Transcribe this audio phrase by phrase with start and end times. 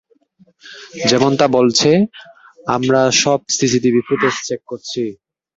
[1.09, 1.81] যেমনটা বলেছ,
[2.67, 5.03] আমরা সব সিসিটিভি ফুটেজ চেক করেছি।